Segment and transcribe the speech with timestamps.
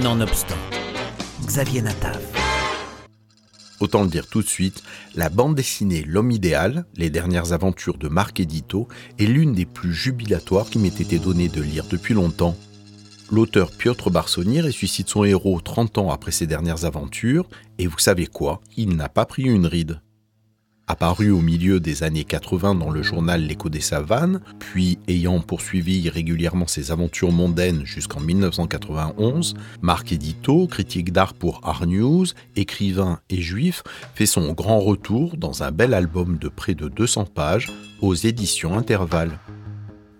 [0.00, 0.56] Nonobstant,
[1.44, 2.18] Xavier Natav.
[3.78, 4.82] Autant le dire tout de suite,
[5.14, 9.92] la bande dessinée L'homme idéal, les dernières aventures de Marc Edito, est l'une des plus
[9.92, 12.56] jubilatoires qui m'ait été donnée de lire depuis longtemps.
[13.30, 17.46] L'auteur Piotr Barsoni ressuscite son héros 30 ans après ses dernières aventures,
[17.76, 20.00] et vous savez quoi, il n'a pas pris une ride.
[20.92, 26.10] Apparu au milieu des années 80 dans le journal L'écho des savanes, puis ayant poursuivi
[26.10, 33.40] régulièrement ses aventures mondaines jusqu'en 1991, Marc Edito, critique d'art pour Art News, écrivain et
[33.40, 33.82] juif,
[34.14, 37.72] fait son grand retour dans un bel album de près de 200 pages
[38.02, 39.38] aux éditions Intervalle.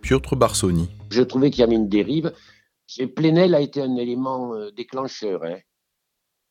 [0.00, 0.88] Piotr Barsoni.
[1.10, 2.32] Je trouvais qu'il y avait une dérive.
[3.14, 5.44] Plenel a été un élément euh, déclencheur.
[5.44, 5.58] Hein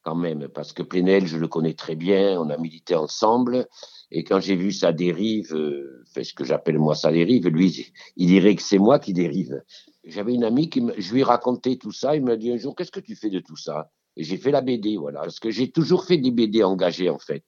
[0.04, 3.68] quand même, parce que Plenel, je le connais très bien, on a milité ensemble,
[4.12, 8.28] et quand j'ai vu sa dérive, euh, ce que j'appelle moi sa dérive, lui, il
[8.28, 9.64] dirait que c'est moi qui dérive.
[10.04, 12.92] J'avais une amie qui je lui racontais tout ça, il m'a dit un jour, qu'est-ce
[12.92, 13.90] que tu fais de tout ça?
[14.18, 17.20] Et j'ai fait la BD, voilà, parce que j'ai toujours fait des BD engagées, en
[17.20, 17.46] fait.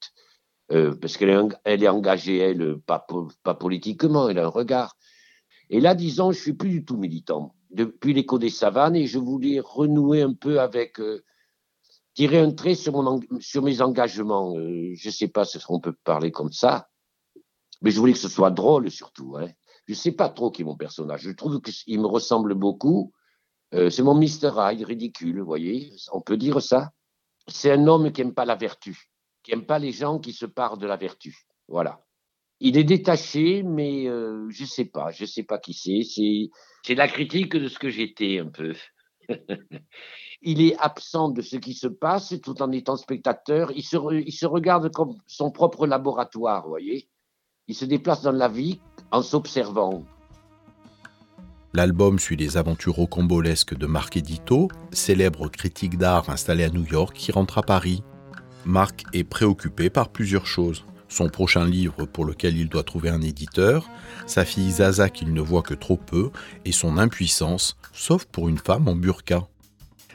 [0.72, 3.06] Euh, parce qu'elle est, elle est engagée, elle, pas,
[3.44, 4.96] pas politiquement, elle a un regard.
[5.70, 7.54] Et là, disons, je suis plus du tout militant.
[7.72, 11.00] Depuis l'écho des savanes, et je voulais renouer un peu avec...
[11.02, 11.24] Euh,
[12.14, 14.56] tirer un trait sur, mon, sur mes engagements.
[14.58, 16.90] Euh, je sais pas si on peut parler comme ça,
[17.82, 19.36] mais je voulais que ce soit drôle surtout.
[19.38, 19.50] Hein.
[19.88, 21.22] Je sais pas trop qui est mon personnage.
[21.22, 23.12] Je trouve qu'il me ressemble beaucoup.
[23.74, 24.52] Euh, c'est mon Mr.
[24.56, 25.92] Hyde ridicule, vous voyez.
[26.12, 26.92] On peut dire ça.
[27.48, 29.10] C'est un homme qui n'aime pas la vertu,
[29.44, 31.36] qui n'aime pas les gens qui se parlent de la vertu.
[31.68, 32.06] Voilà.
[32.62, 35.12] Il est détaché, mais euh, je sais pas.
[35.12, 36.50] Je sais pas qui c'est.
[36.86, 38.74] C'est la critique de ce que j'étais un peu.
[40.42, 43.72] il est absent de ce qui se passe tout en étant spectateur.
[43.72, 47.10] Il se, regarde comme son propre laboratoire, voyez.
[47.68, 48.80] Il se déplace dans la vie
[49.12, 50.04] en s'observant.
[51.74, 57.16] L'album suit les aventures rocambolesques de Marc Edito, célèbre critique d'art installé à New York
[57.16, 58.04] qui rentre à Paris.
[58.66, 60.86] Marc est préoccupé par plusieurs choses.
[61.14, 63.88] Son prochain livre pour lequel il doit trouver un éditeur,
[64.26, 66.32] sa fille Zaza qu'il ne voit que trop peu,
[66.66, 69.48] et son impuissance, sauf pour une femme en burqa.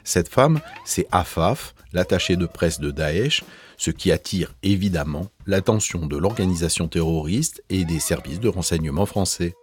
[0.03, 3.45] Cette femme, c'est Afaf, l'attaché de presse de Daesh,
[3.77, 9.55] ce qui attire évidemment l'attention de l'organisation terroriste et des services de renseignement français.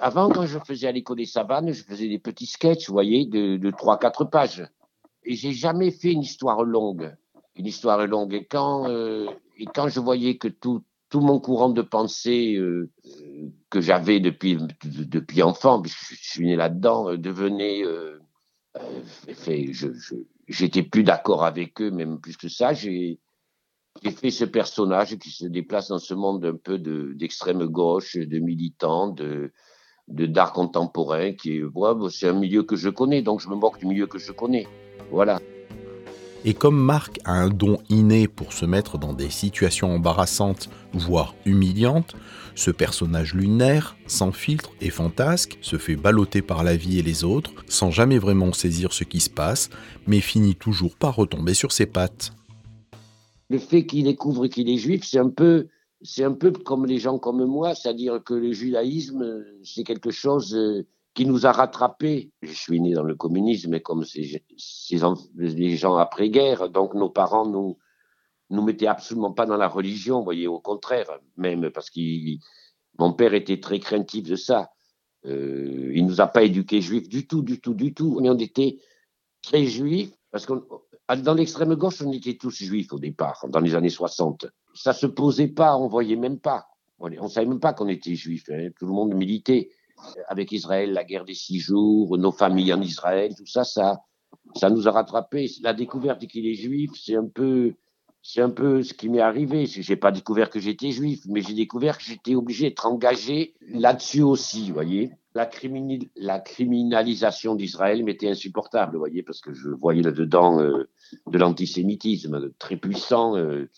[0.00, 3.26] Avant, quand je faisais à l'école des savanes, je faisais des petits sketchs, vous voyez,
[3.26, 4.66] de, de 3-4 pages.
[5.24, 7.14] Et j'ai jamais fait une histoire longue.
[7.54, 8.34] Une histoire longue.
[8.34, 10.82] Et quand, euh, et quand je voyais que tout,
[11.20, 12.90] mon courant de pensée euh,
[13.70, 18.18] que j'avais depuis, depuis enfant, puisque je suis né là-dedans, euh, devenait euh,
[20.48, 22.72] j'étais plus d'accord avec eux, même plus que ça.
[22.72, 23.20] J'ai,
[24.02, 28.38] fait ce personnage qui se déplace dans ce monde un peu de, d'extrême gauche, de
[28.40, 29.52] militants, de,
[30.08, 31.62] d'art contemporain, qui est,
[32.10, 34.66] c'est un milieu que je connais, donc je me moque du milieu que je connais.
[35.12, 35.38] Voilà.
[36.46, 41.34] Et comme Marc a un don inné pour se mettre dans des situations embarrassantes, voire
[41.46, 42.14] humiliantes,
[42.54, 47.24] ce personnage lunaire, sans filtre et fantasque, se fait balloter par la vie et les
[47.24, 49.70] autres, sans jamais vraiment saisir ce qui se passe,
[50.06, 52.32] mais finit toujours par retomber sur ses pattes.
[53.48, 55.68] Le fait qu'il découvre qu'il est juif, c'est un peu
[56.06, 60.54] c'est un peu comme les gens comme moi, c'est-à-dire que le judaïsme, c'est quelque chose
[60.54, 62.32] euh, qui nous a rattrapés.
[62.42, 64.04] Je suis né dans le communisme, comme
[65.36, 67.78] les gens après-guerre, donc nos parents nous
[68.50, 72.00] nous mettaient absolument pas dans la religion, vous voyez, au contraire, même parce que
[72.98, 74.70] mon père était très craintif de ça.
[75.26, 78.18] Euh, il nous a pas éduqués juifs du tout, du tout, du tout.
[78.20, 78.78] On était
[79.42, 80.52] très juifs parce que
[81.22, 84.46] dans l'extrême gauche, on était tous juifs au départ, dans les années 60.
[84.74, 86.66] Ça se posait pas, on voyait même pas.
[86.98, 88.48] On, ne savait même pas qu'on était juifs.
[88.50, 88.68] Hein.
[88.78, 89.70] Tout le monde militait
[90.28, 94.00] avec Israël, la guerre des six jours, nos familles en Israël, tout ça, ça,
[94.54, 95.50] ça nous a rattrapés.
[95.62, 97.74] La découverte qu'il est juif, c'est un peu,
[98.22, 99.66] c'est un peu ce qui m'est arrivé.
[99.66, 104.22] J'ai pas découvert que j'étais juif, mais j'ai découvert que j'étais obligé d'être engagé là-dessus
[104.22, 105.10] aussi, vous voyez.
[105.34, 105.46] La,
[106.38, 110.88] criminalisation d'Israël m'était insupportable, vous voyez, parce que je voyais là-dedans euh,
[111.26, 113.68] de l'antisémitisme très puissant euh,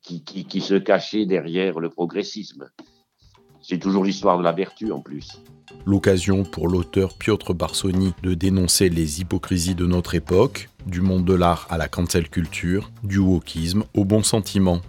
[0.00, 2.70] qui se cachait derrière le progressisme.
[3.68, 5.42] C'est toujours l'histoire de la vertu en plus.
[5.84, 11.34] L'occasion pour l'auteur Piotr Barsoni de dénoncer les hypocrisies de notre époque, du monde de
[11.34, 14.80] l'art à la cancel culture, du wokisme au bon sentiment.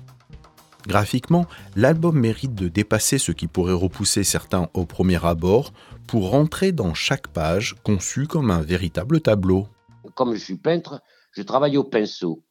[0.88, 1.46] Graphiquement,
[1.76, 5.74] l'album mérite de dépasser ce qui pourrait repousser certains au premier abord
[6.08, 9.68] pour rentrer dans chaque page conçue comme un véritable tableau.
[10.16, 11.02] Comme je suis peintre,
[11.34, 12.46] je travaille au pinceau.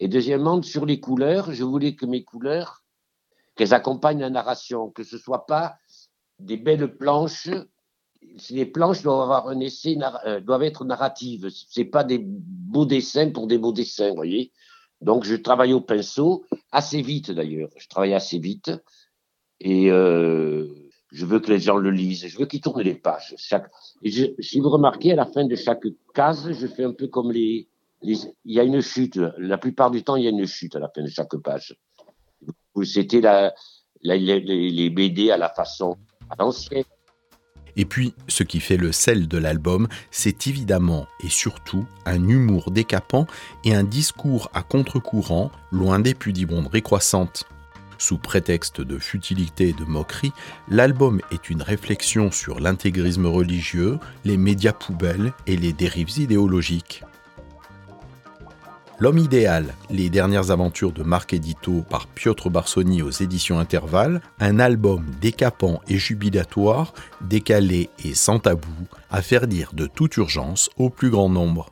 [0.00, 2.82] Et deuxièmement, sur les couleurs, je voulais que mes couleurs
[3.58, 5.76] qu'elles accompagnent la narration, que ce soit pas
[6.38, 7.50] des belles planches
[8.50, 9.96] les planches doivent avoir un essai,
[10.26, 11.48] euh, doivent être narratives.
[11.50, 14.52] C'est pas des beaux dessins pour des beaux dessins, voyez.
[15.00, 17.70] Donc, je travaille au pinceau, assez vite d'ailleurs.
[17.76, 18.70] Je travaille assez vite.
[19.60, 20.66] Et euh,
[21.12, 22.26] je veux que les gens le lisent.
[22.26, 23.34] Je veux qu'ils tournent les pages.
[23.38, 27.68] Si vous remarquez, à la fin de chaque case, je fais un peu comme les,
[28.02, 29.18] Il y a une chute.
[29.38, 31.76] La plupart du temps, il y a une chute à la fin de chaque page.
[32.84, 33.22] C'était
[34.02, 35.96] les, BD à la façon.
[37.76, 42.72] Et puis, ce qui fait le sel de l'album, c'est évidemment et surtout un humour
[42.72, 43.26] décapant
[43.64, 47.44] et un discours à contre-courant, loin des pudibonderies croissantes.
[47.96, 50.32] Sous prétexte de futilité et de moquerie,
[50.68, 57.02] l'album est une réflexion sur l'intégrisme religieux, les médias poubelles et les dérives idéologiques.
[59.00, 64.58] L'homme idéal, les dernières aventures de Marc Edito par Piotr Barsoni aux éditions Intervalle, un
[64.58, 68.66] album décapant et jubilatoire, décalé et sans tabou,
[69.08, 71.70] à faire dire de toute urgence au plus grand nombre.